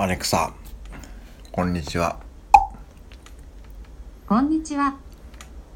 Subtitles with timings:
[0.00, 0.54] アレクサ、
[1.52, 2.20] こんにちは。
[4.26, 4.96] こんにちは。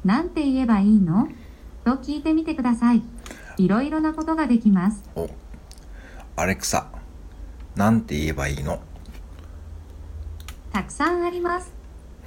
[0.03, 1.27] なんて言えばいいの？
[1.83, 3.03] と聞いてみてください。
[3.57, 5.03] いろいろなことができます。
[5.13, 5.29] お、
[6.37, 6.87] アレクサ、
[7.75, 8.81] なんて言えばいいの？
[10.73, 11.71] たくさんあります。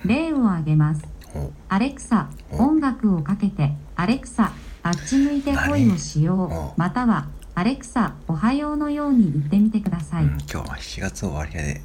[0.04, 1.02] 例を挙げます。
[1.34, 4.52] お、アレクサ、お音楽をかけて、アレクサ、
[4.84, 6.72] あっち向いてホイをしよおう。
[6.76, 7.26] または、
[7.56, 9.87] アレクサ、おはようのように言ってみてください。
[10.24, 11.80] うん、今日は7月終わりやで。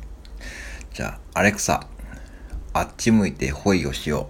[0.93, 1.87] じゃあ、アレクサ、
[2.73, 4.29] あっち向いてホイをしよ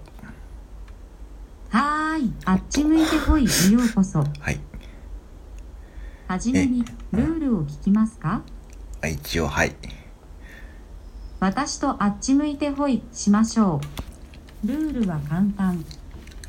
[1.69, 4.21] はーい、あっち向いてホイへようこそ。
[4.21, 4.23] う。
[4.39, 4.59] はい。
[6.27, 8.41] はじめに、ルールを聞きますか？
[9.01, 9.75] あ一応、はい。
[11.39, 13.81] 私とあっち向いてホイしましょ
[14.63, 14.67] う。
[14.67, 15.83] ルールは簡単。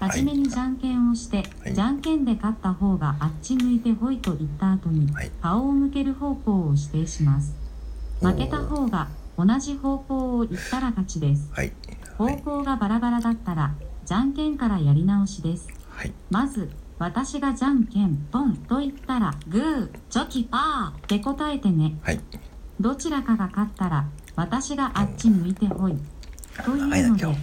[0.08, 1.74] はじめにじゃんけんをして、はい。
[1.74, 5.30] じゃんけんで勝った方があっち向いてホイと言った後に、はい。
[5.42, 7.54] 顔を向ける方向を指定します。
[8.20, 11.50] 負けた方が同じ方向を言ったら勝ちです。
[12.16, 13.74] 方向がバラバラだったら、
[14.04, 15.68] じゃんけんからやり直しです。
[15.88, 16.12] はい。
[16.30, 21.98] まず、私がじゃんけんポンと言ったら、グー、チョキパーって答えてね。
[22.02, 22.20] はい。
[22.80, 25.96] どちらかが勝ったら私があっち向いてほい
[26.64, 27.34] というので今上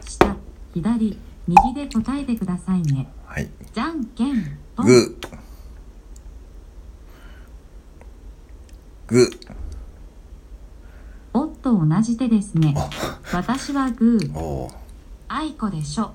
[0.00, 0.36] 下
[0.72, 3.08] 左右で答えてくださいね。
[3.24, 3.48] はい。
[3.72, 4.58] じゃんけん。
[4.74, 5.28] ぽんグー。
[9.06, 9.56] グー。
[11.32, 12.74] おっと同じ手ですね。
[13.32, 14.68] 私はグーお。
[14.68, 14.74] ー。
[15.28, 16.12] あいこでしょ。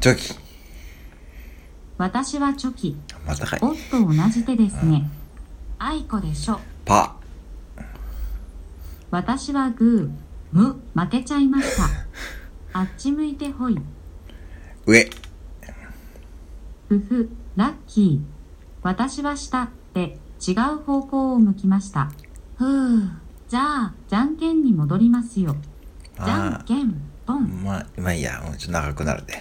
[0.00, 0.34] チョキ。
[1.98, 2.96] 私はチョキ。
[3.26, 3.60] またかい。
[3.62, 5.08] おっと同じ手ですね。
[5.78, 6.60] あいこでしょ。
[6.84, 7.16] パ。
[9.10, 10.80] 私はグーむ。
[10.94, 11.88] 負けちゃいました。
[12.78, 13.76] あっち向いてほい
[14.86, 15.08] 上。
[16.88, 18.20] ふふ、ラッキー。
[18.82, 22.10] 私は下って違う方向を向きました。
[22.56, 23.02] ふう。
[23.48, 25.54] じゃあ、じゃんけんに戻りますよ。
[26.16, 26.92] じゃんまけん、
[27.26, 27.62] ポあ、ン。
[27.64, 28.40] まあ、まあいいや。
[28.44, 29.40] もうちょっと長くなるで。